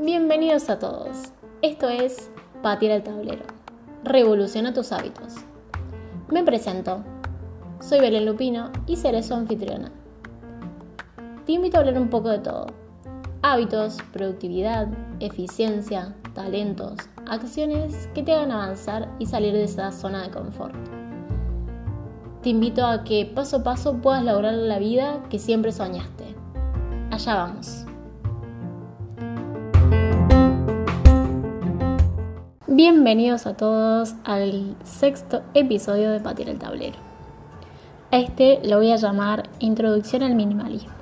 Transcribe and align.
Bienvenidos 0.00 0.70
a 0.70 0.78
todos. 0.78 1.32
Esto 1.60 1.88
es 1.88 2.30
Patir 2.62 2.92
el 2.92 3.02
tablero. 3.02 3.42
Revoluciona 4.04 4.72
tus 4.72 4.92
hábitos. 4.92 5.34
Me 6.28 6.44
presento. 6.44 7.02
Soy 7.80 7.98
Belén 7.98 8.26
Lupino 8.26 8.70
y 8.86 8.94
seré 8.94 9.24
su 9.24 9.34
anfitriona. 9.34 9.90
Te 11.44 11.52
invito 11.52 11.76
a 11.76 11.80
hablar 11.80 11.98
un 11.98 12.10
poco 12.10 12.28
de 12.28 12.38
todo. 12.38 12.66
Hábitos, 13.42 13.96
productividad, 14.12 14.86
eficiencia, 15.18 16.14
talentos, 16.32 16.96
acciones 17.26 18.08
que 18.14 18.22
te 18.22 18.34
hagan 18.34 18.52
avanzar 18.52 19.08
y 19.18 19.26
salir 19.26 19.52
de 19.52 19.64
esa 19.64 19.90
zona 19.90 20.22
de 20.22 20.30
confort. 20.30 20.76
Te 22.42 22.48
invito 22.48 22.86
a 22.86 23.04
que 23.04 23.26
paso 23.26 23.58
a 23.58 23.62
paso 23.62 23.98
puedas 23.98 24.24
lograr 24.24 24.54
la 24.54 24.78
vida 24.78 25.22
que 25.28 25.38
siempre 25.38 25.72
soñaste. 25.72 26.34
Allá 27.10 27.34
vamos. 27.34 27.84
Bienvenidos 32.66 33.46
a 33.46 33.58
todos 33.58 34.14
al 34.24 34.74
sexto 34.84 35.42
episodio 35.52 36.10
de 36.12 36.20
Patir 36.20 36.48
el 36.48 36.58
Tablero. 36.58 36.96
este 38.10 38.60
lo 38.64 38.78
voy 38.78 38.90
a 38.90 38.96
llamar 38.96 39.50
Introducción 39.58 40.22
al 40.22 40.34
Minimalismo. 40.34 40.99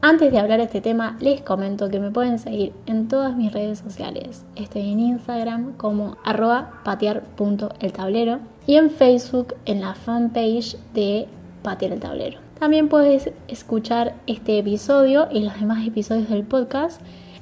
Antes 0.00 0.30
de 0.30 0.38
hablar 0.38 0.58
de 0.58 0.66
este 0.66 0.80
tema, 0.80 1.16
les 1.18 1.40
comento 1.40 1.88
que 1.88 1.98
me 1.98 2.12
pueden 2.12 2.38
seguir 2.38 2.72
en 2.86 3.08
todas 3.08 3.34
mis 3.34 3.52
redes 3.52 3.80
sociales. 3.80 4.44
Estoy 4.54 4.92
en 4.92 5.00
Instagram 5.00 5.72
como 5.72 6.16
arroba 6.24 6.80
patear.eltablero 6.84 8.38
y 8.68 8.76
en 8.76 8.90
Facebook 8.90 9.56
en 9.64 9.80
la 9.80 9.94
fanpage 9.94 10.76
de 10.94 11.26
Patear 11.64 11.92
el 11.92 11.98
Tablero. 11.98 12.38
También 12.60 12.88
puedes 12.88 13.32
escuchar 13.48 14.14
este 14.28 14.60
episodio 14.60 15.26
y 15.32 15.40
los 15.40 15.58
demás 15.58 15.84
episodios 15.84 16.28
del 16.28 16.44
podcast 16.44 17.00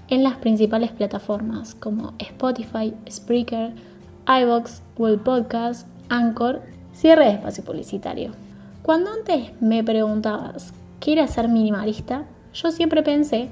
en 0.08 0.22
las 0.22 0.36
principales 0.36 0.92
plataformas 0.92 1.74
como 1.74 2.14
Spotify, 2.18 2.94
Spreaker, 3.10 3.74
iVoox, 4.26 4.80
Google 4.96 5.18
Podcast, 5.18 5.86
Anchor, 6.08 6.62
cierre 6.94 7.26
de 7.26 7.32
espacio 7.32 7.64
publicitario. 7.64 8.30
Cuando 8.82 9.10
antes 9.10 9.50
me 9.60 9.84
preguntabas, 9.84 10.72
¿qué 11.00 11.12
era 11.12 11.28
ser 11.28 11.48
minimalista? 11.48 12.24
Yo 12.56 12.70
siempre 12.70 13.02
pensé 13.02 13.50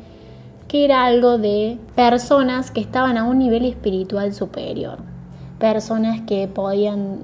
que 0.67 0.87
era 0.87 1.05
algo 1.05 1.37
de 1.37 1.79
personas 1.95 2.71
que 2.71 2.81
estaban 2.81 3.19
a 3.19 3.25
un 3.25 3.39
nivel 3.39 3.67
espiritual 3.67 4.33
superior, 4.33 5.01
personas 5.59 6.23
que 6.23 6.49
podían 6.49 7.19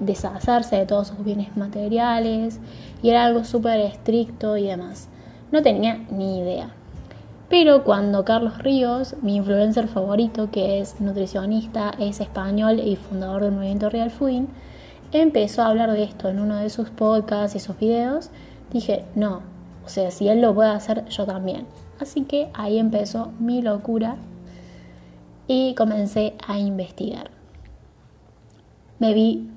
deshacerse 0.00 0.76
de 0.76 0.84
todos 0.84 1.08
sus 1.08 1.24
bienes 1.24 1.56
materiales 1.56 2.60
y 3.02 3.08
era 3.08 3.24
algo 3.24 3.44
súper 3.44 3.80
estricto 3.80 4.58
y 4.58 4.64
demás. 4.64 5.08
No 5.50 5.62
tenía 5.62 6.04
ni 6.10 6.40
idea. 6.40 6.68
Pero 7.48 7.84
cuando 7.84 8.26
Carlos 8.26 8.58
Ríos, 8.58 9.16
mi 9.22 9.36
influencer 9.36 9.88
favorito, 9.88 10.50
que 10.50 10.78
es 10.78 11.00
nutricionista, 11.00 11.94
es 11.98 12.20
español 12.20 12.80
y 12.80 12.96
fundador 12.96 13.44
del 13.44 13.52
movimiento 13.52 13.88
Real 13.88 14.10
Fooding, 14.10 14.48
empezó 15.10 15.62
a 15.62 15.68
hablar 15.68 15.90
de 15.92 16.02
esto 16.02 16.28
en 16.28 16.38
uno 16.38 16.56
de 16.56 16.68
sus 16.68 16.90
podcasts 16.90 17.56
y 17.56 17.60
sus 17.60 17.78
videos, 17.78 18.28
dije, 18.70 19.06
no, 19.14 19.53
o 19.84 19.88
sea, 19.88 20.10
si 20.10 20.28
él 20.28 20.40
lo 20.40 20.54
puede 20.54 20.70
hacer, 20.70 21.04
yo 21.06 21.26
también. 21.26 21.66
Así 22.00 22.22
que 22.22 22.50
ahí 22.54 22.78
empezó 22.78 23.32
mi 23.38 23.62
locura 23.62 24.16
y 25.46 25.74
comencé 25.74 26.34
a 26.46 26.58
investigar. 26.58 27.30
Me 28.98 29.12
vi 29.14 29.50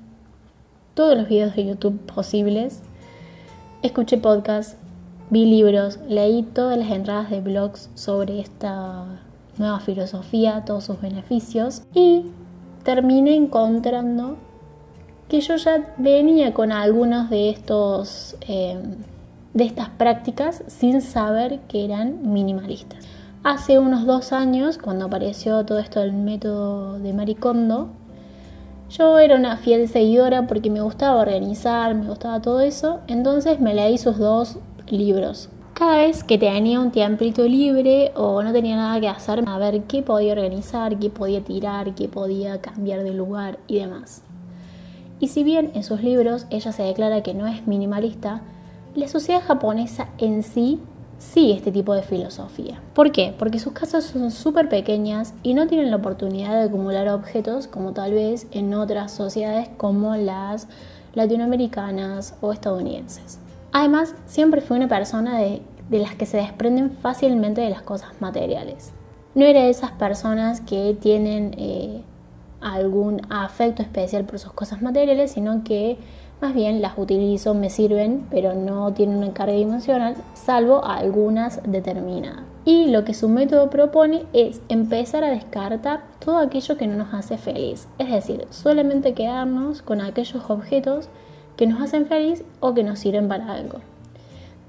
todos 0.94 1.16
los 1.16 1.28
videos 1.28 1.54
de 1.56 1.66
YouTube 1.66 1.98
posibles, 2.12 2.82
escuché 3.82 4.18
podcasts, 4.18 4.76
vi 5.30 5.46
libros, 5.46 5.98
leí 6.08 6.42
todas 6.42 6.78
las 6.78 6.90
entradas 6.90 7.30
de 7.30 7.40
blogs 7.40 7.90
sobre 7.94 8.40
esta 8.40 9.20
nueva 9.56 9.80
filosofía, 9.80 10.64
todos 10.64 10.84
sus 10.84 11.00
beneficios 11.00 11.82
y 11.94 12.26
terminé 12.84 13.34
encontrando 13.34 14.36
que 15.28 15.40
yo 15.40 15.56
ya 15.56 15.94
venía 15.98 16.54
con 16.54 16.72
algunos 16.72 17.28
de 17.30 17.50
estos 17.50 18.36
eh, 18.42 18.78
de 19.54 19.64
estas 19.64 19.88
prácticas 19.90 20.62
sin 20.66 21.00
saber 21.00 21.60
que 21.68 21.84
eran 21.84 22.32
minimalistas. 22.32 23.04
Hace 23.44 23.78
unos 23.78 24.04
dos 24.04 24.32
años, 24.32 24.78
cuando 24.78 25.06
apareció 25.06 25.64
todo 25.64 25.78
esto 25.78 26.00
del 26.00 26.12
método 26.12 26.98
de 26.98 27.12
Maricondo, 27.12 27.88
yo 28.90 29.18
era 29.18 29.36
una 29.36 29.56
fiel 29.56 29.86
seguidora 29.88 30.46
porque 30.46 30.70
me 30.70 30.80
gustaba 30.80 31.20
organizar, 31.20 31.94
me 31.94 32.08
gustaba 32.08 32.40
todo 32.40 32.60
eso, 32.60 33.00
entonces 33.06 33.60
me 33.60 33.74
leí 33.74 33.98
sus 33.98 34.18
dos 34.18 34.58
libros. 34.88 35.50
Cada 35.74 35.98
vez 35.98 36.24
que 36.24 36.38
tenía 36.38 36.80
un 36.80 36.90
tiempito 36.90 37.46
libre 37.46 38.12
o 38.16 38.42
no 38.42 38.52
tenía 38.52 38.76
nada 38.76 38.98
que 39.00 39.08
hacer, 39.08 39.44
a 39.46 39.58
ver 39.58 39.84
qué 39.84 40.02
podía 40.02 40.32
organizar, 40.32 40.98
qué 40.98 41.08
podía 41.08 41.44
tirar, 41.44 41.94
qué 41.94 42.08
podía 42.08 42.60
cambiar 42.60 43.04
de 43.04 43.12
lugar 43.12 43.58
y 43.68 43.78
demás. 43.78 44.22
Y 45.20 45.28
si 45.28 45.44
bien 45.44 45.70
en 45.74 45.84
sus 45.84 46.02
libros 46.02 46.46
ella 46.50 46.72
se 46.72 46.82
declara 46.82 47.22
que 47.22 47.34
no 47.34 47.46
es 47.46 47.66
minimalista, 47.66 48.42
la 48.94 49.08
sociedad 49.08 49.42
japonesa 49.42 50.08
en 50.18 50.42
sí 50.42 50.80
sigue 51.18 51.54
este 51.54 51.72
tipo 51.72 51.94
de 51.94 52.02
filosofía. 52.02 52.80
¿Por 52.94 53.12
qué? 53.12 53.34
Porque 53.38 53.58
sus 53.58 53.72
casas 53.72 54.04
son 54.04 54.30
súper 54.30 54.68
pequeñas 54.68 55.34
y 55.42 55.54
no 55.54 55.66
tienen 55.66 55.90
la 55.90 55.96
oportunidad 55.96 56.54
de 56.54 56.66
acumular 56.68 57.08
objetos 57.08 57.66
como 57.66 57.92
tal 57.92 58.12
vez 58.12 58.46
en 58.52 58.72
otras 58.74 59.12
sociedades 59.12 59.68
como 59.76 60.16
las 60.16 60.68
latinoamericanas 61.14 62.36
o 62.40 62.52
estadounidenses. 62.52 63.38
Además, 63.72 64.14
siempre 64.26 64.60
fue 64.60 64.76
una 64.76 64.88
persona 64.88 65.38
de, 65.38 65.62
las 65.90 66.14
que 66.14 66.26
se 66.26 66.36
desprenden 66.36 66.90
fácilmente 66.90 67.60
de 67.60 67.70
las 67.70 67.82
cosas 67.82 68.20
materiales. 68.20 68.92
No 69.34 69.44
era 69.44 69.62
de 69.62 69.70
esas 69.70 69.92
personas 69.92 70.60
que 70.60 70.96
tienen 71.00 71.54
eh, 71.58 72.02
algún 72.60 73.20
afecto 73.30 73.82
especial 73.82 74.24
por 74.24 74.38
sus 74.38 74.52
cosas 74.52 74.82
materiales, 74.82 75.32
sino 75.32 75.64
que 75.64 75.98
más 76.40 76.54
bien 76.54 76.80
las 76.80 76.96
utilizo, 76.96 77.54
me 77.54 77.70
sirven, 77.70 78.26
pero 78.30 78.54
no 78.54 78.92
tienen 78.92 79.16
una 79.16 79.32
carga 79.32 79.54
dimensional, 79.54 80.14
salvo 80.34 80.84
algunas 80.84 81.60
determinadas. 81.64 82.44
Y 82.64 82.88
lo 82.88 83.04
que 83.04 83.14
su 83.14 83.28
método 83.28 83.70
propone 83.70 84.24
es 84.32 84.60
empezar 84.68 85.24
a 85.24 85.30
descartar 85.30 86.02
todo 86.18 86.38
aquello 86.38 86.76
que 86.76 86.86
no 86.86 86.96
nos 86.96 87.14
hace 87.14 87.38
feliz. 87.38 87.88
Es 87.98 88.10
decir, 88.10 88.46
solamente 88.50 89.14
quedarnos 89.14 89.82
con 89.82 90.00
aquellos 90.00 90.48
objetos 90.48 91.08
que 91.56 91.66
nos 91.66 91.80
hacen 91.80 92.06
feliz 92.06 92.44
o 92.60 92.74
que 92.74 92.84
nos 92.84 92.98
sirven 92.98 93.26
para 93.26 93.52
algo. 93.52 93.78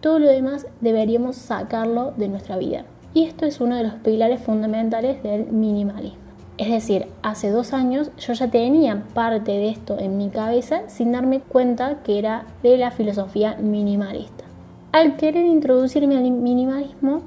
Todo 0.01 0.19
lo 0.19 0.28
demás 0.28 0.66
deberíamos 0.81 1.36
sacarlo 1.36 2.13
de 2.16 2.30
nuestra 2.30 2.57
vida. 2.57 2.86
Y 3.13 3.25
esto 3.25 3.46
es 3.46 3.59
uno 3.59 3.75
de 3.75 3.84
los 3.84 3.94
pilares 3.96 4.41
fundamentales 4.41 5.22
del 5.22 5.47
minimalismo. 5.47 6.29
Es 6.59 6.70
decir, 6.70 7.08
hace 7.24 7.52
dos 7.52 7.72
años 7.72 8.12
yo 8.18 8.34
ya 8.34 8.52
tenía 8.52 9.06
parte 9.14 9.53
de 9.53 9.70
esto 9.70 9.97
en 9.97 10.18
mi 10.18 10.28
cabeza 10.30 10.81
sin 10.90 11.14
darme 11.14 11.40
cuenta 11.40 12.03
que 12.03 12.20
era 12.20 12.47
de 12.64 12.78
la 12.78 12.92
filosofía 12.92 13.56
minimalista. 13.56 14.44
Al 14.92 15.16
querer 15.16 15.46
introducirme 15.46 16.18
al 16.18 16.30
minimalismo, 16.30 17.22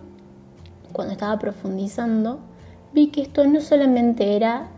cuando 0.92 1.15
estaba 1.15 1.38
profundizando, 1.38 2.41
vi 2.92 3.06
que 3.06 3.22
esto 3.22 3.47
no 3.47 3.62
solamente 3.62 4.37
era 4.37 4.69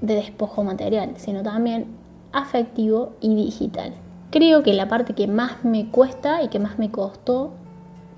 de 0.00 0.14
despojo 0.14 0.64
material, 0.64 1.10
sino 1.18 1.42
también 1.42 1.84
afectivo 2.32 3.12
y 3.20 3.34
digital. 3.34 3.92
Creo 4.30 4.62
que 4.62 4.72
la 4.72 4.88
parte 4.88 5.12
que 5.12 5.26
más 5.26 5.66
me 5.66 5.90
cuesta 5.90 6.42
y 6.42 6.48
que 6.48 6.58
más 6.58 6.78
me 6.78 6.90
costó 6.90 7.52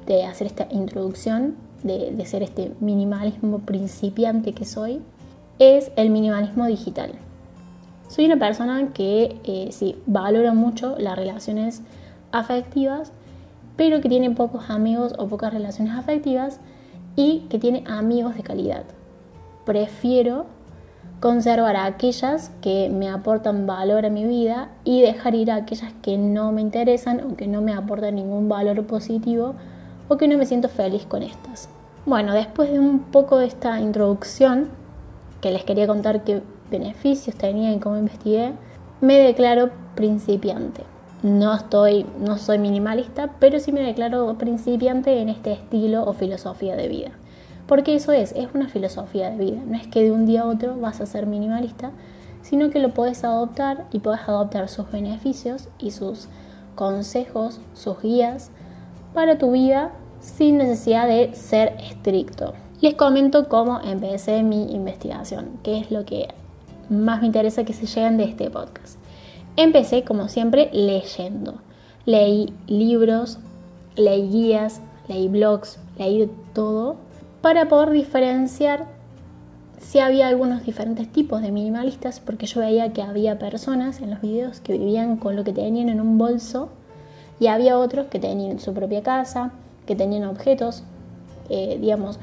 de 0.07 0.25
hacer 0.25 0.47
esta 0.47 0.69
introducción, 0.71 1.57
de, 1.83 2.25
ser 2.27 2.45
este 2.45 2.73
minimalismo 2.79 3.59
principiante 3.59 4.53
que 4.53 4.65
soy, 4.65 5.03
es 5.59 5.93
el 5.97 6.11
minimalismo 6.11 6.67
digital. 6.67 7.13
Soy 8.09 8.27
una 8.27 8.39
persona 8.39 8.93
que 8.93 9.41
eh, 9.45 9.69
sí, 9.73 9.97
valora 10.07 10.53
mucho 10.53 10.97
las 10.99 11.17
relaciones 11.17 11.83
afectivas, 12.33 13.13
pero 13.77 14.01
que 14.01 14.09
tiene 14.09 14.31
pocos 14.31 14.71
amigos 14.71 15.15
o 15.19 15.27
pocas 15.27 15.53
relaciones 15.53 15.95
afectivas 15.95 16.61
y 17.17 17.41
que 17.49 17.59
tiene 17.59 17.85
amigos 17.87 18.37
de 18.37 18.43
calidad. 18.43 18.85
Prefiero 19.65 20.47
conservar 21.21 21.77
a 21.77 21.87
aquellas 21.87 22.51
que 22.61 22.91
me 22.91 23.09
aportan 23.09 23.67
valor 23.67 24.05
a 24.05 24.11
mi 24.11 24.25
vida 24.27 24.69
y 24.85 25.01
dejar 25.01 25.35
ir 25.35 25.51
a 25.51 25.57
aquellas 25.57 25.93
que 26.03 26.19
no 26.19 26.53
me 26.53 26.61
interesan 26.61 27.21
o 27.25 27.37
que 27.37 27.47
no 27.47 27.63
me 27.63 27.73
aportan 27.73 28.17
ningún 28.17 28.49
valor 28.49 28.85
positivo 28.87 29.55
o 30.09 30.17
que 30.17 30.29
no 30.29 30.37
me 30.37 30.47
siento 30.47 30.69
feliz 30.69 31.07
con 31.07 31.23
estas. 31.23 31.69
Bueno, 32.05 32.35
después 32.35 32.71
de 32.71 32.79
un 32.79 32.99
poco 32.99 33.39
de 33.39 33.47
esta 33.47 33.81
introducción, 33.81 34.69
que 35.45 35.51
les 35.51 35.63
quería 35.63 35.87
contar 35.87 36.25
qué 36.25 36.41
beneficios 36.71 37.37
tenía 37.37 37.71
y 37.75 37.79
cómo 37.79 37.99
investigué, 37.99 38.55
me 39.03 39.19
declaro 39.19 39.69
principiante. 39.95 40.85
No 41.23 41.53
estoy, 41.53 42.07
no 42.19 42.39
soy 42.39 42.57
minimalista, 42.59 43.35
pero 43.41 43.61
sí 43.61 43.71
me 43.71 43.83
declaro 43.83 44.39
principiante 44.39 45.21
en 45.21 45.29
este 45.29 45.53
estilo 45.53 46.03
o 46.05 46.15
filosofía 46.15 46.77
de 46.77 46.89
vida. 46.89 47.11
Porque 47.67 47.95
eso 47.95 48.13
es, 48.13 48.33
es 48.33 48.49
una 48.55 48.71
filosofía 48.71 49.29
de 49.29 49.37
vida. 49.37 49.61
No 49.67 49.77
es 49.77 49.87
que 49.87 50.03
de 50.05 50.13
un 50.13 50.25
día 50.25 50.41
a 50.41 50.47
otro 50.47 50.77
vas 50.81 51.03
a 51.03 51.07
ser 51.07 51.27
minimalista, 51.27 51.91
sino 52.41 52.71
que 52.71 52.79
lo 52.79 52.95
puedes 52.95 53.23
adoptar 53.23 53.85
y 53.93 53.99
puedes 53.99 54.27
adoptar 54.27 54.71
sus 54.71 54.91
beneficios 54.91 55.69
y 55.79 55.91
sus 55.91 56.29
consejos, 56.75 57.61
sus 57.75 58.01
guías 58.01 58.51
para 59.13 59.37
tu 59.37 59.53
vida 59.53 59.93
sin 60.21 60.57
necesidad 60.57 61.07
de 61.07 61.35
ser 61.35 61.77
estricto. 61.81 62.55
Les 62.85 62.93
comento 62.93 63.49
cómo 63.49 63.81
empecé 63.81 64.43
mi 64.43 64.75
investigación, 64.75 65.59
que 65.63 65.79
es 65.79 65.91
lo 65.91 66.05
que 66.05 66.29
más 66.91 67.23
me 67.23 67.29
interesa 67.29 67.65
que 67.65 67.73
se 67.73 67.87
lleguen 67.87 68.19
de 68.19 68.25
este 68.25 68.51
podcast. 68.51 68.99
Empecé, 69.57 70.05
como 70.05 70.29
siempre, 70.29 70.69
leyendo. 70.71 71.55
Leí 72.05 72.53
libros, 72.67 73.39
leí 73.97 74.29
guías, 74.29 74.83
leí 75.09 75.29
blogs, 75.29 75.79
leí 75.97 76.31
todo 76.53 76.97
para 77.41 77.69
poder 77.69 77.89
diferenciar 77.89 78.85
si 79.79 80.01
había 80.01 80.29
algunos 80.29 80.67
diferentes 80.67 81.11
tipos 81.11 81.41
de 81.41 81.53
minimalistas, 81.53 82.21
porque 82.21 82.45
yo 82.45 82.61
veía 82.61 82.93
que 82.93 83.01
había 83.01 83.39
personas 83.39 84.03
en 84.03 84.11
los 84.11 84.21
videos 84.21 84.61
que 84.61 84.75
vivían 84.75 85.17
con 85.17 85.37
lo 85.37 85.45
que 85.45 85.55
tenían 85.55 85.89
en 85.89 86.03
un 86.03 86.19
bolso 86.19 86.69
y 87.41 87.47
había 87.47 87.79
otros 87.79 88.09
que 88.09 88.19
tenían 88.19 88.61
su 88.61 88.75
propia 88.75 89.03
casa, 89.03 89.53
que 89.87 89.97
tenían 89.97 90.25
objetos, 90.25 90.83
eh, 91.49 91.79
digamos, 91.81 92.19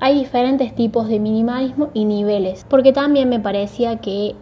hay 0.00 0.18
diferentes 0.18 0.74
tipos 0.74 1.08
de 1.08 1.18
minimalismo 1.18 1.90
y 1.92 2.04
niveles, 2.04 2.64
porque 2.68 2.92
también 2.92 3.28
me 3.28 3.40
parecía 3.40 3.98
que 3.98 4.36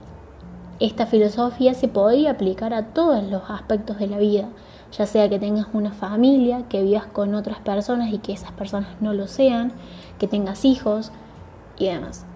esta 0.81 1.07
filosofía 1.07 1.73
se 1.73 1.89
podía 1.89 2.33
aplicar 2.33 2.75
a 2.75 2.89
todos 2.89 3.25
los 3.25 3.43
aspectos 3.49 3.99
de 3.99 4.09
la 4.09 4.19
vida, 4.19 4.49
ya 4.93 5.07
sea 5.07 5.29
que 5.31 5.39
tengas 5.39 5.69
una 5.73 5.93
familia, 5.93 6.65
que 6.69 6.83
vivas 6.83 7.07
con 7.07 7.35
otras 7.35 7.59
personas 7.61 8.13
y 8.13 8.19
que 8.19 8.33
esas 8.33 8.53
personas 8.53 8.91
no 9.01 9.15
lo 9.15 9.27
sean, 9.27 9.73
que 10.19 10.29
tengas 10.29 10.65
hijos 10.67 11.11
y 11.79 11.87
demás. 11.87 12.27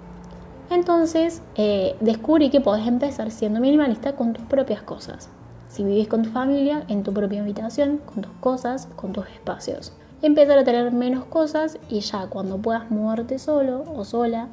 Entonces 0.71 1.43
eh, 1.57 1.97
descubrí 2.01 2.49
que 2.49 2.61
podés 2.61 2.87
empezar 2.87 3.31
siendo 3.31 3.61
minimalista 3.61 4.15
con 4.15 4.33
tus 4.33 4.45
propias 4.45 4.83
cosas. 4.83 5.29
Si 5.69 5.85
vivís 5.85 6.09
con 6.09 6.23
tu 6.23 6.31
familia, 6.31 6.85
en 6.89 7.03
tu 7.03 7.13
propia 7.13 7.43
habitación, 7.43 7.99
con 7.99 8.23
tus 8.23 8.33
cosas, 8.41 8.89
con 8.97 9.13
tus 9.13 9.27
espacios. 9.29 9.93
Empezar 10.23 10.59
a 10.59 10.65
tener 10.65 10.93
menos 10.93 11.25
cosas 11.25 11.79
y 11.89 12.01
ya 12.01 12.27
cuando 12.27 12.59
puedas 12.59 12.91
moverte 12.91 13.39
solo 13.39 13.85
o 13.97 14.05
sola, 14.05 14.49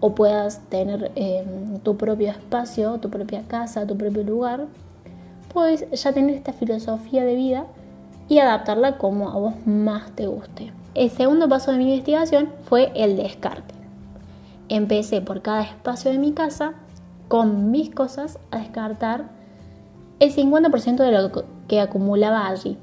o 0.00 0.14
puedas 0.14 0.60
tener 0.68 1.12
em, 1.14 1.78
tu 1.80 1.96
propio 1.96 2.30
espacio, 2.30 2.98
tu 2.98 3.08
propia 3.08 3.42
casa, 3.46 3.86
tu 3.86 3.96
propio 3.96 4.24
lugar, 4.24 4.66
puedes 5.52 5.88
ya 5.90 6.12
tener 6.12 6.34
esta 6.34 6.52
filosofía 6.52 7.24
de 7.24 7.34
vida 7.34 7.66
y 8.28 8.38
adaptarla 8.40 8.98
como 8.98 9.30
a 9.30 9.38
vos 9.38 9.54
más 9.64 10.10
te 10.12 10.26
guste. 10.26 10.72
El 10.94 11.10
segundo 11.10 11.48
paso 11.48 11.72
de 11.72 11.78
mi 11.78 11.84
investigación 11.84 12.50
fue 12.64 12.90
el 12.94 13.16
descarte. 13.16 13.74
Empecé 14.68 15.20
por 15.20 15.42
cada 15.42 15.62
espacio 15.62 16.10
de 16.10 16.18
mi 16.18 16.32
casa 16.32 16.74
con 17.28 17.70
mis 17.70 17.90
cosas 17.90 18.38
a 18.50 18.58
descartar 18.58 19.24
el 20.18 20.34
50% 20.34 20.96
de 20.96 21.12
lo 21.12 21.44
que 21.68 21.80
acumulaba 21.80 22.48
allí. 22.48 22.78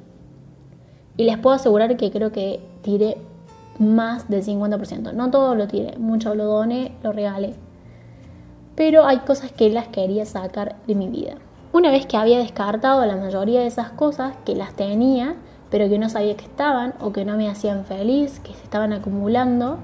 Y 1.17 1.23
les 1.23 1.37
puedo 1.37 1.55
asegurar 1.55 1.95
que 1.97 2.11
creo 2.11 2.31
que 2.31 2.59
tiré 2.81 3.17
más 3.79 4.29
del 4.29 4.43
50%. 4.43 5.13
No 5.13 5.31
todo 5.31 5.55
lo 5.55 5.67
tiré, 5.67 5.97
mucho 5.97 6.35
lo 6.35 6.45
doné, 6.45 6.93
lo 7.03 7.11
regalé. 7.11 7.53
Pero 8.75 9.05
hay 9.05 9.19
cosas 9.19 9.51
que 9.51 9.69
las 9.69 9.87
quería 9.87 10.25
sacar 10.25 10.75
de 10.87 10.95
mi 10.95 11.07
vida. 11.07 11.35
Una 11.71 11.91
vez 11.91 12.05
que 12.05 12.17
había 12.17 12.39
descartado 12.39 13.05
la 13.05 13.15
mayoría 13.15 13.61
de 13.61 13.67
esas 13.67 13.91
cosas, 13.91 14.35
que 14.45 14.55
las 14.55 14.73
tenía, 14.73 15.35
pero 15.69 15.89
que 15.89 15.97
no 15.97 16.09
sabía 16.09 16.37
que 16.37 16.45
estaban 16.45 16.93
o 16.99 17.11
que 17.11 17.25
no 17.25 17.35
me 17.35 17.49
hacían 17.49 17.85
feliz, 17.85 18.39
que 18.39 18.53
se 18.53 18.63
estaban 18.63 18.93
acumulando, 18.93 19.77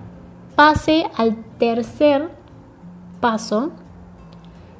pasé 0.56 1.06
al 1.18 1.36
tercer 1.58 2.30
paso, 3.20 3.72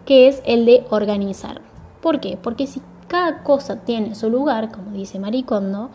que 0.06 0.28
es 0.28 0.42
el 0.46 0.66
de 0.66 0.86
organizar. 0.90 1.62
¿Por 2.02 2.20
qué? 2.20 2.38
Porque 2.42 2.68
si 2.68 2.82
cada 3.08 3.44
cosa 3.44 3.78
tiene 3.78 4.14
su 4.14 4.30
lugar, 4.30 4.72
como 4.72 4.92
dice 4.92 5.20
Maricondo, 5.20 5.90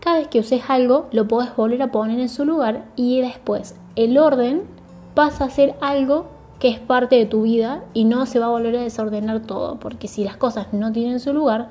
cada 0.00 0.18
vez 0.18 0.28
que 0.28 0.40
uses 0.40 0.62
algo 0.68 1.06
lo 1.12 1.28
podés 1.28 1.54
volver 1.56 1.82
a 1.82 1.92
poner 1.92 2.20
en 2.20 2.28
su 2.28 2.44
lugar 2.44 2.84
y 2.96 3.20
después 3.20 3.74
el 3.96 4.18
orden 4.18 4.62
pasa 5.14 5.44
a 5.44 5.50
ser 5.50 5.74
algo 5.80 6.26
que 6.58 6.68
es 6.68 6.78
parte 6.78 7.16
de 7.16 7.26
tu 7.26 7.42
vida 7.42 7.84
y 7.94 8.04
no 8.04 8.26
se 8.26 8.38
va 8.38 8.46
a 8.46 8.50
volver 8.50 8.76
a 8.76 8.82
desordenar 8.82 9.40
todo, 9.40 9.78
porque 9.78 10.08
si 10.08 10.24
las 10.24 10.36
cosas 10.36 10.72
no 10.72 10.92
tienen 10.92 11.20
su 11.20 11.32
lugar, 11.32 11.68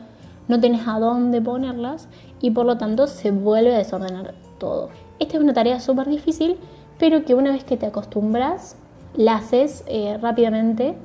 no 0.48 0.60
tienes 0.60 0.88
a 0.88 1.00
dónde 1.00 1.42
ponerlas 1.42 2.08
y 2.42 2.52
por 2.52 2.66
lo 2.66 2.78
tanto 2.78 3.08
se 3.08 3.32
vuelve 3.32 3.76
a 3.76 3.78
desordenar 3.78 4.34
todo. 4.58 4.90
Esta 5.20 5.38
es 5.38 5.44
una 5.44 5.54
tarea 5.54 5.80
súper 5.80 6.08
difícil, 6.08 6.58
pero 6.98 7.26
que 7.26 7.36
una 7.36 7.52
vez 7.52 7.64
que 7.64 7.78
te 7.78 7.86
acostumbras, 7.86 8.78
la 9.16 9.38
haces 9.38 9.84
eh, 9.88 10.18
rápidamente 10.22 10.96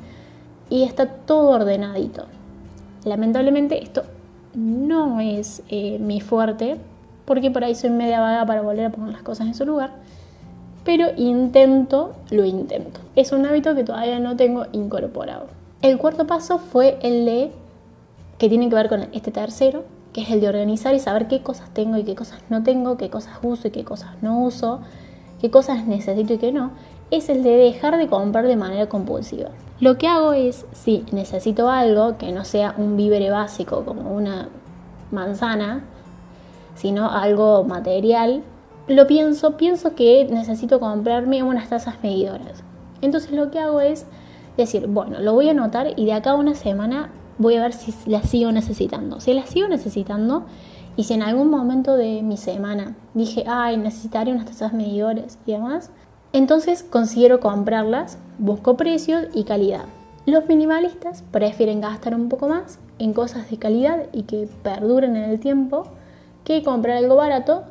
y 0.71 0.85
está 0.85 1.07
todo 1.07 1.51
ordenadito. 1.51 2.27
Lamentablemente 3.05 3.83
esto 3.83 4.05
no 4.55 5.21
es 5.21 5.63
eh, 5.69 5.99
mi 5.99 6.21
fuerte, 6.21 6.79
porque 7.33 7.51
por 7.51 7.65
ahí 7.65 7.75
soy 7.75 7.89
media 7.89 8.21
vaga 8.21 8.45
para 8.45 8.61
volver 8.61 8.85
a 8.85 8.91
poner 8.91 9.11
las 9.11 9.23
cosas 9.23 9.47
en 9.47 9.55
su 9.55 9.65
lugar. 9.65 9.93
Pero 10.85 11.07
intento, 11.17 12.13
lo 12.31 12.45
intento. 12.45 13.01
Es 13.17 13.33
un 13.33 13.47
hábito 13.47 13.75
que 13.75 13.85
todavía 13.85 14.19
no 14.19 14.37
tengo 14.37 14.67
incorporado. 14.73 15.47
El 15.81 15.97
cuarto 15.97 16.27
paso 16.27 16.59
fue 16.59 16.99
el 17.01 17.25
de, 17.25 17.51
que 18.37 18.51
tiene 18.51 18.69
que 18.69 18.75
ver 18.75 18.91
con 18.91 19.09
este 19.15 19.31
tercero, 19.31 19.85
que 20.13 20.21
es 20.21 20.31
el 20.31 20.43
de 20.43 20.49
organizar 20.51 20.95
y 20.95 20.99
saber 20.99 21.27
qué 21.27 21.41
cosas 21.41 21.73
tengo 21.73 21.97
y 21.97 22.05
qué 22.05 22.15
cosas 22.15 22.43
no 22.51 22.63
tengo, 22.65 22.99
qué 22.99 23.09
cosas 23.09 23.39
uso 23.43 23.69
y 23.69 23.71
qué 23.71 23.83
cosas 23.83 24.11
no 24.21 24.39
uso, 24.39 24.81
qué 25.41 25.51
cosas 25.51 25.87
necesito 25.87 26.35
y 26.35 26.37
qué 26.37 26.53
no, 26.53 26.73
es 27.11 27.31
el 27.31 27.43
de 27.43 27.57
dejar 27.57 27.97
de 27.97 28.09
comprar 28.09 28.47
de 28.47 28.57
manera 28.57 28.91
compulsiva. 28.91 29.49
Lo 29.81 29.97
que 29.97 30.07
hago 30.07 30.35
es, 30.35 30.67
si 30.73 31.07
necesito 31.13 31.71
algo 31.71 32.19
que 32.19 32.31
no 32.31 32.45
sea 32.45 32.75
un 32.77 32.99
vívere 32.99 33.31
básico 33.31 33.87
como 33.87 34.15
una 34.15 34.51
manzana, 35.11 35.85
sino 36.75 37.11
algo 37.11 37.65
material, 37.65 38.43
lo 38.89 39.07
pienso, 39.07 39.57
pienso 39.57 39.95
que 39.95 40.27
necesito 40.31 40.81
comprarme 40.81 41.43
unas 41.43 41.69
tazas 41.69 41.97
medidoras. 42.03 42.65
Entonces 43.01 43.33
lo 43.33 43.51
que 43.51 43.59
hago 43.59 43.81
es 43.81 44.07
decir, 44.57 44.87
bueno, 44.87 45.21
lo 45.21 45.35
voy 45.35 45.49
a 45.49 45.53
anotar 45.53 45.95
y 45.97 46.05
de 46.07 46.13
acá 46.13 46.33
a 46.33 46.35
una 46.35 46.55
semana 46.55 47.11
voy 47.39 47.57
a 47.57 47.63
ver 47.63 47.73
si 47.73 47.95
las 48.11 48.29
sigo 48.29 48.53
necesitando. 48.53 49.21
Si 49.21 49.35
las 49.35 49.51
sigo 49.51 49.69
necesitando 49.69 50.45
y 50.97 51.05
si 51.05 51.15
en 51.15 51.23
algún 51.23 51.51
momento 51.51 51.97
de 51.97 52.23
mi 52.23 52.37
semana 52.37 52.97
dije, 53.15 53.45
ay, 53.47 53.77
necesitaré 53.77 54.33
unas 54.33 54.47
tazas 54.47 54.73
medidoras 54.73 55.39
y 55.47 55.53
demás, 55.53 55.91
entonces 56.33 56.83
considero 56.83 57.41
comprarlas, 57.41 58.19
busco 58.39 58.77
precios 58.77 59.27
y 59.35 59.45
calidad. 59.45 59.85
Los 60.25 60.47
minimalistas 60.47 61.23
prefieren 61.31 61.81
gastar 61.81 62.15
un 62.15 62.29
poco 62.29 62.49
más 62.49 62.79
en 62.99 63.13
cosas 63.13 63.51
de 63.51 63.59
calidad 63.59 64.07
y 64.13 64.23
que 64.23 64.49
perduren 64.63 65.17
en 65.17 65.25
el 65.25 65.41
tiempo 65.41 65.85
que 66.45 66.63
comprar 66.63 66.97
algo 66.97 67.17
barato 67.17 67.65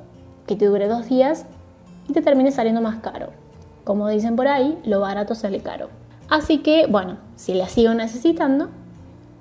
que 0.48 0.56
te 0.56 0.66
dure 0.66 0.88
dos 0.88 1.08
días 1.08 1.46
y 2.08 2.14
te 2.14 2.22
termine 2.22 2.52
saliendo 2.52 2.82
más 2.82 3.00
caro. 3.00 3.30
Como 3.84 4.08
dicen 4.08 4.36
por 4.36 4.48
ahí, 4.48 4.78
lo 4.84 5.00
barato 5.00 5.36
sale 5.36 5.60
caro. 5.60 5.90
Así 6.30 6.60
que, 6.60 6.88
bueno, 6.88 7.18
si 7.36 7.54
las 7.54 7.72
sigo 7.72 7.94
necesitando, 7.94 8.70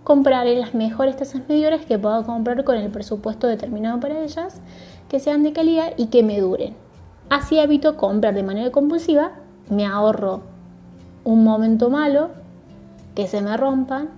compraré 0.04 0.58
las 0.58 0.74
mejores 0.74 1.16
tazas 1.16 1.42
medidoras 1.48 1.84
que 1.84 1.98
pueda 1.98 2.22
comprar 2.24 2.64
con 2.64 2.76
el 2.76 2.90
presupuesto 2.90 3.46
determinado 3.46 4.00
para 4.00 4.22
ellas, 4.22 4.60
que 5.08 5.20
sean 5.20 5.42
de 5.42 5.52
calidad 5.52 5.92
y 5.96 6.06
que 6.06 6.22
me 6.22 6.40
duren. 6.40 6.74
Así 7.28 7.58
evito 7.58 7.96
comprar 7.96 8.34
de 8.34 8.42
manera 8.42 8.72
compulsiva, 8.72 9.32
me 9.68 9.86
ahorro 9.86 10.42
un 11.22 11.44
momento 11.44 11.90
malo, 11.90 12.30
que 13.14 13.26
se 13.26 13.40
me 13.40 13.56
rompan 13.56 14.10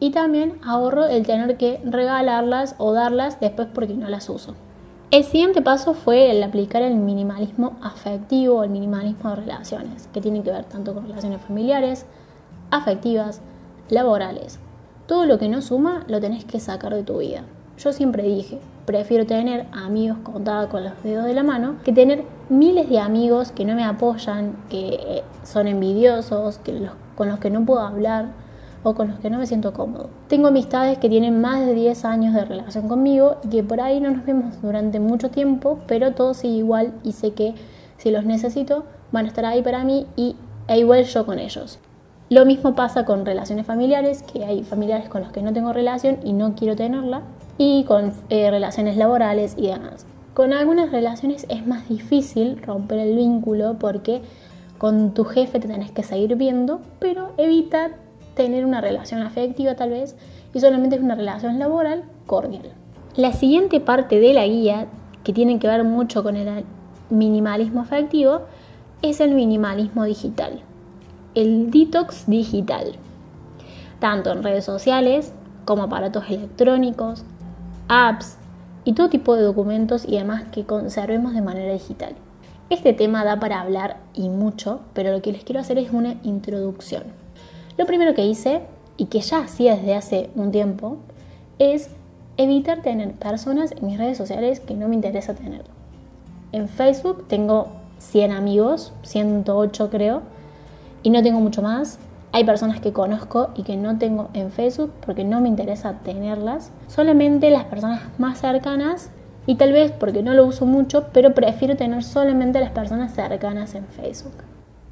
y 0.00 0.10
también 0.10 0.58
ahorro 0.62 1.06
el 1.06 1.26
tener 1.26 1.56
que 1.56 1.80
regalarlas 1.84 2.74
o 2.78 2.92
darlas 2.92 3.40
después 3.40 3.68
porque 3.72 3.94
no 3.94 4.08
las 4.08 4.28
uso. 4.28 4.54
El 5.10 5.24
siguiente 5.24 5.62
paso 5.62 5.94
fue 5.94 6.30
el 6.30 6.42
aplicar 6.42 6.82
el 6.82 6.94
minimalismo 6.96 7.78
afectivo 7.80 8.56
o 8.56 8.62
el 8.62 8.68
minimalismo 8.68 9.30
de 9.30 9.36
relaciones, 9.36 10.06
que 10.12 10.20
tiene 10.20 10.42
que 10.42 10.50
ver 10.50 10.66
tanto 10.66 10.92
con 10.92 11.04
relaciones 11.04 11.40
familiares, 11.40 12.04
afectivas, 12.70 13.40
laborales. 13.88 14.58
Todo 15.06 15.24
lo 15.24 15.38
que 15.38 15.48
no 15.48 15.62
suma 15.62 16.04
lo 16.08 16.20
tenés 16.20 16.44
que 16.44 16.60
sacar 16.60 16.94
de 16.94 17.04
tu 17.04 17.20
vida. 17.20 17.44
Yo 17.78 17.94
siempre 17.94 18.22
dije, 18.22 18.58
prefiero 18.84 19.24
tener 19.24 19.66
amigos 19.72 20.18
contados 20.22 20.68
con 20.68 20.84
los 20.84 21.02
dedos 21.02 21.24
de 21.24 21.32
la 21.32 21.42
mano 21.42 21.76
que 21.86 21.92
tener 21.94 22.24
miles 22.50 22.90
de 22.90 22.98
amigos 22.98 23.50
que 23.50 23.64
no 23.64 23.74
me 23.74 23.84
apoyan, 23.84 24.58
que 24.68 25.22
son 25.42 25.68
envidiosos, 25.68 26.58
que 26.58 26.86
con 27.16 27.28
los 27.28 27.38
que 27.38 27.48
no 27.48 27.64
puedo 27.64 27.80
hablar 27.80 28.26
o 28.82 28.94
con 28.94 29.08
los 29.08 29.18
que 29.20 29.30
no 29.30 29.38
me 29.38 29.46
siento 29.46 29.72
cómodo. 29.72 30.10
Tengo 30.28 30.48
amistades 30.48 30.98
que 30.98 31.08
tienen 31.08 31.40
más 31.40 31.66
de 31.66 31.74
10 31.74 32.04
años 32.04 32.34
de 32.34 32.44
relación 32.44 32.88
conmigo 32.88 33.36
y 33.44 33.48
que 33.48 33.62
por 33.62 33.80
ahí 33.80 34.00
no 34.00 34.10
nos 34.10 34.24
vemos 34.24 34.60
durante 34.62 35.00
mucho 35.00 35.30
tiempo, 35.30 35.80
pero 35.86 36.12
todo 36.12 36.34
sigue 36.34 36.58
igual 36.58 36.92
y 37.02 37.12
sé 37.12 37.32
que 37.32 37.54
si 37.96 38.10
los 38.10 38.24
necesito 38.24 38.84
van 39.12 39.24
a 39.24 39.28
estar 39.28 39.44
ahí 39.44 39.62
para 39.62 39.84
mí 39.84 40.06
y 40.16 40.36
e 40.68 40.78
igual 40.78 41.04
yo 41.04 41.26
con 41.26 41.38
ellos. 41.38 41.78
Lo 42.30 42.44
mismo 42.44 42.74
pasa 42.74 43.06
con 43.06 43.24
relaciones 43.24 43.64
familiares, 43.64 44.22
que 44.22 44.44
hay 44.44 44.62
familiares 44.62 45.08
con 45.08 45.22
los 45.22 45.32
que 45.32 45.40
no 45.40 45.54
tengo 45.54 45.72
relación 45.72 46.18
y 46.24 46.34
no 46.34 46.54
quiero 46.54 46.76
tenerla, 46.76 47.22
y 47.56 47.84
con 47.84 48.12
eh, 48.28 48.50
relaciones 48.50 48.98
laborales 48.98 49.54
y 49.56 49.68
demás. 49.68 50.06
Con 50.34 50.52
algunas 50.52 50.92
relaciones 50.92 51.46
es 51.48 51.66
más 51.66 51.88
difícil 51.88 52.62
romper 52.62 53.00
el 53.00 53.16
vínculo 53.16 53.78
porque 53.78 54.22
con 54.76 55.14
tu 55.14 55.24
jefe 55.24 55.58
te 55.58 55.66
tenés 55.66 55.90
que 55.90 56.02
seguir 56.02 56.36
viendo, 56.36 56.80
pero 57.00 57.32
evita 57.38 57.92
tener 58.44 58.64
una 58.64 58.80
relación 58.80 59.20
afectiva 59.22 59.74
tal 59.74 59.90
vez 59.90 60.16
y 60.54 60.60
solamente 60.60 60.96
es 60.96 61.02
una 61.02 61.14
relación 61.14 61.58
laboral 61.58 62.04
cordial. 62.26 62.72
La 63.16 63.32
siguiente 63.32 63.80
parte 63.80 64.20
de 64.20 64.32
la 64.32 64.46
guía, 64.46 64.86
que 65.24 65.32
tiene 65.32 65.58
que 65.58 65.66
ver 65.66 65.84
mucho 65.84 66.22
con 66.22 66.36
el 66.36 66.64
minimalismo 67.10 67.82
afectivo, 67.82 68.42
es 69.02 69.20
el 69.20 69.34
minimalismo 69.34 70.04
digital, 70.04 70.60
el 71.34 71.70
detox 71.70 72.26
digital, 72.26 72.94
tanto 73.98 74.32
en 74.32 74.42
redes 74.42 74.64
sociales 74.64 75.32
como 75.64 75.82
aparatos 75.82 76.24
electrónicos, 76.28 77.24
apps 77.88 78.38
y 78.84 78.92
todo 78.92 79.08
tipo 79.08 79.34
de 79.36 79.42
documentos 79.42 80.04
y 80.06 80.16
demás 80.16 80.44
que 80.52 80.64
conservemos 80.64 81.34
de 81.34 81.42
manera 81.42 81.72
digital. 81.72 82.14
Este 82.70 82.92
tema 82.92 83.24
da 83.24 83.40
para 83.40 83.60
hablar 83.60 83.96
y 84.14 84.28
mucho, 84.28 84.80
pero 84.94 85.10
lo 85.10 85.22
que 85.22 85.32
les 85.32 85.42
quiero 85.42 85.60
hacer 85.60 85.78
es 85.78 85.90
una 85.92 86.16
introducción. 86.22 87.04
Lo 87.78 87.86
primero 87.86 88.12
que 88.12 88.26
hice, 88.26 88.60
y 88.96 89.06
que 89.06 89.20
ya 89.20 89.38
hacía 89.38 89.76
desde 89.76 89.94
hace 89.94 90.30
un 90.34 90.50
tiempo, 90.50 90.96
es 91.60 91.88
evitar 92.36 92.82
tener 92.82 93.12
personas 93.12 93.72
en 93.72 93.86
mis 93.86 93.96
redes 93.96 94.18
sociales 94.18 94.58
que 94.58 94.74
no 94.74 94.88
me 94.88 94.96
interesa 94.96 95.34
tener. 95.34 95.62
En 96.50 96.68
Facebook 96.68 97.26
tengo 97.28 97.68
100 97.98 98.32
amigos, 98.32 98.92
108 99.02 99.90
creo, 99.90 100.22
y 101.04 101.10
no 101.10 101.22
tengo 101.22 101.38
mucho 101.38 101.62
más. 101.62 102.00
Hay 102.32 102.42
personas 102.42 102.80
que 102.80 102.92
conozco 102.92 103.50
y 103.54 103.62
que 103.62 103.76
no 103.76 103.96
tengo 103.96 104.28
en 104.34 104.50
Facebook 104.50 104.92
porque 105.06 105.24
no 105.24 105.40
me 105.40 105.48
interesa 105.48 106.00
tenerlas. 106.04 106.72
Solamente 106.88 107.48
las 107.50 107.64
personas 107.64 108.02
más 108.18 108.40
cercanas 108.40 109.10
y 109.46 109.54
tal 109.54 109.72
vez 109.72 109.92
porque 109.92 110.24
no 110.24 110.34
lo 110.34 110.44
uso 110.44 110.66
mucho, 110.66 111.06
pero 111.12 111.32
prefiero 111.32 111.76
tener 111.76 112.02
solamente 112.02 112.58
las 112.58 112.70
personas 112.70 113.14
cercanas 113.14 113.76
en 113.76 113.86
Facebook. 113.86 114.34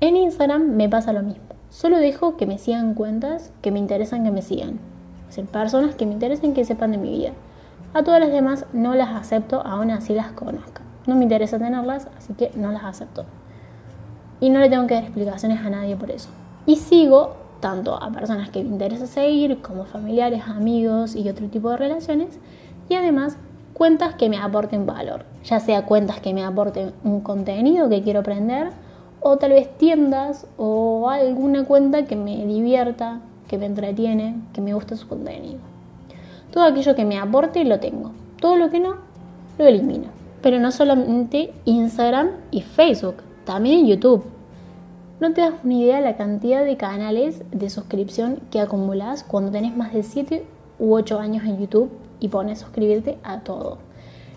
En 0.00 0.16
Instagram 0.16 0.70
me 0.76 0.88
pasa 0.88 1.12
lo 1.12 1.22
mismo. 1.22 1.55
Solo 1.70 1.98
dejo 1.98 2.36
que 2.36 2.46
me 2.46 2.58
sigan 2.58 2.94
cuentas 2.94 3.52
que 3.62 3.70
me 3.70 3.78
interesan 3.78 4.24
que 4.24 4.30
me 4.30 4.42
sigan. 4.42 4.78
O 5.28 5.32
sea, 5.32 5.44
personas 5.44 5.94
que 5.94 6.06
me 6.06 6.12
interesen 6.12 6.54
que 6.54 6.64
sepan 6.64 6.92
de 6.92 6.98
mi 6.98 7.10
vida. 7.10 7.32
A 7.94 8.02
todas 8.04 8.20
las 8.20 8.30
demás 8.30 8.66
no 8.72 8.94
las 8.94 9.14
acepto, 9.14 9.60
aún 9.64 9.90
así 9.90 10.14
las 10.14 10.32
conozca. 10.32 10.82
No 11.06 11.16
me 11.16 11.24
interesa 11.24 11.58
tenerlas, 11.58 12.08
así 12.16 12.34
que 12.34 12.50
no 12.54 12.72
las 12.72 12.84
acepto. 12.84 13.24
Y 14.40 14.50
no 14.50 14.60
le 14.60 14.68
tengo 14.68 14.86
que 14.86 14.94
dar 14.94 15.04
explicaciones 15.04 15.60
a 15.64 15.70
nadie 15.70 15.96
por 15.96 16.10
eso. 16.10 16.28
Y 16.66 16.76
sigo 16.76 17.36
tanto 17.60 18.00
a 18.00 18.10
personas 18.10 18.50
que 18.50 18.62
me 18.62 18.70
interesa 18.70 19.06
seguir, 19.06 19.60
como 19.62 19.84
familiares, 19.84 20.42
amigos 20.46 21.16
y 21.16 21.28
otro 21.28 21.48
tipo 21.48 21.70
de 21.70 21.78
relaciones. 21.78 22.38
Y 22.88 22.94
además 22.94 23.36
cuentas 23.72 24.14
que 24.14 24.28
me 24.28 24.38
aporten 24.38 24.86
valor, 24.86 25.24
ya 25.44 25.60
sea 25.60 25.84
cuentas 25.84 26.20
que 26.20 26.32
me 26.32 26.44
aporten 26.44 26.92
un 27.04 27.20
contenido 27.20 27.88
que 27.88 28.02
quiero 28.02 28.20
aprender 28.20 28.70
o 29.28 29.38
tal 29.38 29.50
vez 29.50 29.68
tiendas 29.76 30.46
o 30.56 31.10
alguna 31.10 31.64
cuenta 31.64 32.04
que 32.04 32.14
me 32.14 32.46
divierta, 32.46 33.20
que 33.48 33.58
me 33.58 33.66
entretiene, 33.66 34.36
que 34.52 34.60
me 34.60 34.72
gusta 34.72 34.94
su 34.94 35.08
contenido. 35.08 35.58
Todo 36.52 36.62
aquello 36.62 36.94
que 36.94 37.04
me 37.04 37.18
aporte 37.18 37.64
lo 37.64 37.80
tengo, 37.80 38.12
todo 38.40 38.56
lo 38.56 38.70
que 38.70 38.78
no 38.78 38.98
lo 39.58 39.66
elimino. 39.66 40.06
Pero 40.42 40.60
no 40.60 40.70
solamente 40.70 41.52
Instagram 41.64 42.28
y 42.52 42.60
Facebook, 42.60 43.16
también 43.44 43.88
YouTube. 43.88 44.22
No 45.18 45.32
te 45.32 45.40
das 45.40 45.54
una 45.64 45.74
idea 45.74 45.96
de 45.96 46.02
la 46.02 46.16
cantidad 46.16 46.64
de 46.64 46.76
canales 46.76 47.42
de 47.50 47.68
suscripción 47.68 48.38
que 48.52 48.60
acumulas 48.60 49.24
cuando 49.24 49.50
tenés 49.50 49.76
más 49.76 49.92
de 49.92 50.04
7 50.04 50.44
u 50.78 50.94
8 50.94 51.18
años 51.18 51.44
en 51.44 51.58
YouTube 51.58 51.90
y 52.20 52.28
pones 52.28 52.60
suscribirte 52.60 53.18
a 53.24 53.40
todo. 53.40 53.78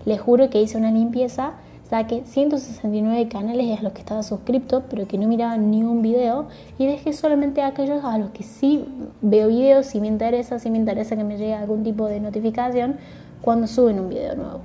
Les 0.05 0.19
juro 0.19 0.49
que 0.49 0.63
hice 0.63 0.79
una 0.79 0.91
limpieza, 0.91 1.53
saqué 1.89 2.23
169 2.23 3.27
canales 3.29 3.79
a 3.79 3.81
los 3.81 3.93
que 3.93 4.01
estaba 4.01 4.21
suscrito, 4.21 4.83
pero 4.89 5.07
que 5.07 5.17
no 5.17 5.27
miraba 5.27 5.57
ni 5.57 5.83
un 5.83 6.01
video 6.01 6.47
y 6.77 6.85
dejé 6.85 7.13
solamente 7.13 7.63
aquellos 7.63 8.03
a 8.03 8.17
los 8.19 8.29
que 8.29 8.43
sí 8.43 8.85
veo 9.21 9.47
videos, 9.47 9.87
si 9.87 9.99
me 9.99 10.07
interesa, 10.07 10.59
si 10.59 10.69
me 10.69 10.77
interesa 10.77 11.15
que 11.15 11.23
me 11.23 11.37
llegue 11.37 11.55
algún 11.55 11.83
tipo 11.83 12.05
de 12.05 12.19
notificación 12.19 12.97
cuando 13.41 13.65
suben 13.65 13.99
un 13.99 14.09
video 14.09 14.35
nuevo. 14.35 14.59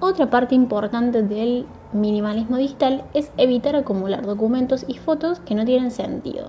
Otra 0.00 0.28
parte 0.28 0.56
importante 0.56 1.22
del 1.22 1.66
minimalismo 1.92 2.56
digital 2.56 3.04
es 3.14 3.30
evitar 3.36 3.76
acumular 3.76 4.26
documentos 4.26 4.84
y 4.88 4.94
fotos 4.94 5.38
que 5.40 5.54
no 5.54 5.64
tienen 5.64 5.92
sentido. 5.92 6.48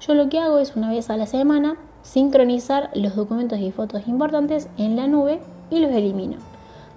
Yo 0.00 0.14
lo 0.14 0.28
que 0.28 0.40
hago 0.40 0.58
es 0.58 0.74
una 0.74 0.90
vez 0.90 1.08
a 1.10 1.16
la 1.16 1.26
semana 1.26 1.76
sincronizar 2.02 2.90
los 2.94 3.14
documentos 3.14 3.60
y 3.60 3.70
fotos 3.70 4.08
importantes 4.08 4.68
en 4.76 4.96
la 4.96 5.06
nube 5.06 5.40
y 5.70 5.78
los 5.78 5.92
elimino, 5.92 6.38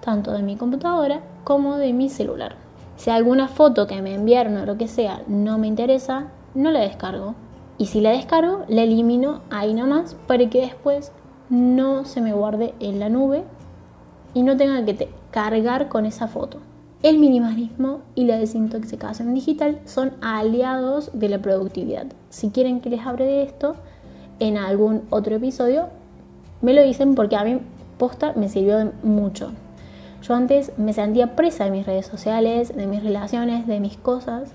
tanto 0.04 0.32
de 0.32 0.42
mi 0.42 0.56
computadora 0.56 1.22
como 1.48 1.78
de 1.78 1.94
mi 1.94 2.10
celular. 2.10 2.56
Si 2.98 3.08
alguna 3.08 3.48
foto 3.48 3.86
que 3.86 4.02
me 4.02 4.14
enviaron 4.14 4.58
o 4.58 4.66
lo 4.66 4.76
que 4.76 4.86
sea 4.86 5.22
no 5.28 5.56
me 5.56 5.66
interesa, 5.66 6.26
no 6.54 6.70
la 6.70 6.80
descargo. 6.80 7.36
Y 7.78 7.86
si 7.86 8.02
la 8.02 8.10
descargo, 8.10 8.66
la 8.68 8.82
elimino 8.82 9.40
ahí 9.48 9.72
nomás 9.72 10.14
para 10.26 10.50
que 10.50 10.60
después 10.60 11.10
no 11.48 12.04
se 12.04 12.20
me 12.20 12.34
guarde 12.34 12.74
en 12.80 13.00
la 13.00 13.08
nube 13.08 13.44
y 14.34 14.42
no 14.42 14.58
tenga 14.58 14.84
que 14.84 15.08
cargar 15.30 15.88
con 15.88 16.04
esa 16.04 16.28
foto. 16.28 16.58
El 17.02 17.18
minimalismo 17.18 18.00
y 18.14 18.26
la 18.26 18.36
desintoxicación 18.36 19.32
digital 19.32 19.80
son 19.86 20.12
aliados 20.20 21.10
de 21.14 21.30
la 21.30 21.38
productividad. 21.38 22.08
Si 22.28 22.50
quieren 22.50 22.82
que 22.82 22.90
les 22.90 23.06
hable 23.06 23.24
de 23.24 23.42
esto, 23.44 23.74
en 24.38 24.58
algún 24.58 25.04
otro 25.08 25.36
episodio, 25.36 25.86
me 26.60 26.74
lo 26.74 26.82
dicen 26.82 27.14
porque 27.14 27.36
a 27.36 27.44
mí 27.44 27.58
posta 27.96 28.34
me 28.34 28.50
sirvió 28.50 28.92
mucho. 29.02 29.50
Yo 30.22 30.34
antes 30.34 30.72
me 30.76 30.92
sentía 30.92 31.36
presa 31.36 31.64
de 31.64 31.70
mis 31.70 31.86
redes 31.86 32.06
sociales, 32.06 32.76
de 32.76 32.86
mis 32.86 33.02
relaciones, 33.02 33.66
de 33.66 33.80
mis 33.80 33.96
cosas, 33.96 34.50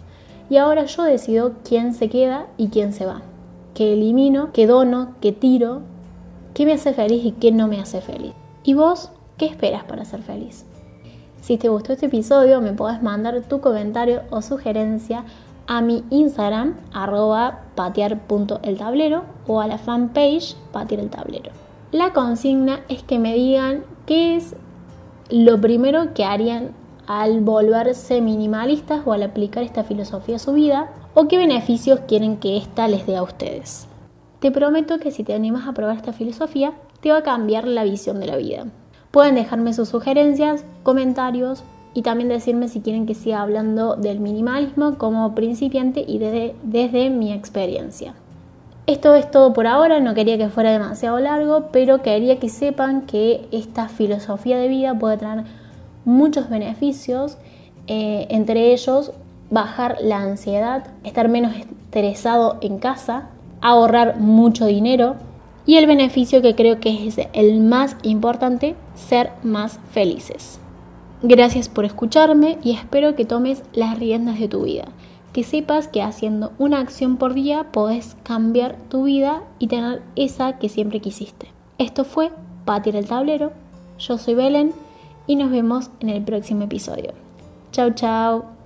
y 0.50 0.58
ahora 0.58 0.86
yo 0.86 1.04
decido 1.04 1.54
quién 1.64 1.94
se 1.94 2.10
queda 2.10 2.48
y 2.58 2.68
quién 2.68 2.94
se 2.94 3.06
va. 3.06 3.22
Qué 3.74 3.94
elimino, 3.94 4.52
qué 4.54 4.68
dono, 4.68 5.16
qué 5.22 5.32
tiro, 5.32 5.82
qué 6.54 6.66
me 6.66 6.74
hace 6.74 6.94
feliz 6.94 7.26
y 7.26 7.32
qué 7.32 7.52
no 7.52 7.68
me 7.68 7.80
hace 7.80 8.02
feliz. 8.02 8.34
¿Y 8.64 8.74
vos 8.74 9.12
qué 9.38 9.46
esperas 9.46 9.84
para 9.86 10.06
ser 10.06 10.22
feliz? 10.22 10.66
Si 11.42 11.58
te 11.58 11.70
gustó 11.70 11.94
este 11.94 12.06
episodio, 12.06 12.62
me 12.62 12.74
podés 12.74 13.02
mandar 13.02 13.42
tu 13.42 13.60
comentario 13.60 14.22
o 14.30 14.42
sugerencia 14.42 15.26
a 15.68 15.82
mi 15.82 16.04
Instagram, 16.10 16.76
arroba 16.94 17.64
patear.eltablero 17.76 19.24
o 19.48 19.60
a 19.60 19.68
la 19.68 19.78
fanpage 19.78 20.56
patear 20.72 21.02
el 21.02 21.10
tablero. 21.10 21.52
La 21.92 22.12
consigna 22.12 22.82
es 22.90 23.04
que 23.04 23.20
me 23.20 23.34
digan 23.34 23.84
qué 24.06 24.36
es 24.36 24.56
lo 25.30 25.60
primero 25.60 26.14
que 26.14 26.26
harían 26.26 26.72
al 27.08 27.42
volverse 27.42 28.22
minimalistas 28.22 29.02
o 29.06 29.14
al 29.14 29.24
aplicar 29.24 29.64
esta 29.64 29.84
filosofía 29.84 30.38
a 30.38 30.40
su 30.40 30.54
vida 30.54 30.92
o 31.14 31.28
qué 31.28 31.38
beneficios 31.38 32.02
quieren 32.08 32.38
que 32.38 32.58
ésta 32.58 32.88
les 32.88 33.06
dé 33.06 33.16
a 33.16 33.24
ustedes. 33.24 33.88
Te 34.40 34.52
prometo 34.52 35.00
que 35.00 35.12
si 35.12 35.24
te 35.24 35.34
animas 35.34 35.68
a 35.68 35.74
probar 35.74 35.96
esta 35.96 36.14
filosofía, 36.14 36.74
te 37.02 37.12
va 37.12 37.20
a 37.20 37.24
cambiar 37.24 37.68
la 37.68 37.84
visión 37.84 38.20
de 38.20 38.28
la 38.28 38.38
vida. 38.38 38.66
Pueden 39.12 39.36
dejarme 39.36 39.74
sus 39.74 39.90
sugerencias, 39.90 40.66
comentarios 40.84 41.64
y 41.94 42.02
también 42.02 42.30
decirme 42.30 42.68
si 42.68 42.82
quieren 42.82 43.06
que 43.06 43.14
siga 43.14 43.42
hablando 43.42 43.96
del 43.96 44.20
minimalismo 44.20 44.98
como 44.98 45.36
principiante 45.36 46.04
y 46.06 46.18
desde, 46.18 46.56
desde 46.64 47.10
mi 47.10 47.32
experiencia. 47.32 48.16
Esto 48.94 49.16
es 49.16 49.32
todo 49.32 49.54
por 49.54 49.66
ahora, 49.66 50.00
no 50.00 50.14
quería 50.14 50.38
que 50.38 50.50
fuera 50.50 50.72
demasiado 50.72 51.20
largo, 51.20 51.70
pero 51.72 52.04
quería 52.04 52.38
que 52.38 52.48
sepan 52.48 53.08
que 53.08 53.48
esta 53.52 53.90
filosofía 53.90 54.60
de 54.60 54.68
vida 54.68 54.94
puede 55.00 55.18
traer 55.18 55.46
muchos 56.06 56.48
beneficios, 56.48 57.40
eh, 57.88 58.28
entre 58.30 58.72
ellos 58.72 59.12
bajar 59.50 59.98
la 60.04 60.20
ansiedad, 60.20 60.86
estar 61.04 61.28
menos 61.28 61.56
estresado 61.56 62.60
en 62.62 62.78
casa, 62.78 63.30
ahorrar 63.62 64.20
mucho 64.20 64.68
dinero 64.68 65.16
y 65.66 65.78
el 65.78 65.88
beneficio 65.88 66.44
que 66.44 66.54
creo 66.54 66.80
que 66.80 67.08
es 67.08 67.18
el 67.34 67.62
más 67.62 67.98
importante, 68.04 68.76
ser 68.94 69.32
más 69.42 69.80
felices. 69.90 70.60
Gracias 71.24 71.68
por 71.68 71.86
escucharme 71.86 72.60
y 72.62 72.74
espero 72.74 73.16
que 73.16 73.26
tomes 73.26 73.64
las 73.74 73.98
riendas 73.98 74.38
de 74.40 74.50
tu 74.50 74.66
vida. 74.66 74.86
Que 75.34 75.44
sepas 75.44 75.88
que 75.88 76.02
haciendo 76.02 76.52
una 76.60 76.80
acción 76.80 77.18
por 77.18 77.34
día 77.34 77.72
podés 77.72 78.16
cambiar 78.24 78.78
tu 78.90 79.04
vida 79.04 79.44
y 79.60 79.68
tener 79.68 80.02
esa 80.16 80.60
que 80.60 80.70
siempre 80.70 81.00
quisiste. 81.00 81.48
Esto 81.78 82.06
fue 82.06 82.32
Patir 82.66 82.96
el 82.96 83.08
Tablero. 83.08 83.52
Yo 84.00 84.18
soy 84.18 84.36
Belén 84.36 84.74
y 85.28 85.36
nos 85.36 85.52
vemos 85.52 85.90
en 86.00 86.10
el 86.10 86.24
próximo 86.24 86.64
episodio. 86.64 87.14
Chao, 87.72 87.92
chao. 87.92 88.53